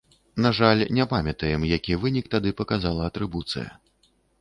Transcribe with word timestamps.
На 0.45 0.51
жаль, 0.59 0.81
не 0.99 1.05
памятаем, 1.11 1.67
які 1.73 2.01
вынік 2.07 2.33
тады 2.35 2.57
паказала 2.65 3.01
атрыбуцыя. 3.13 3.69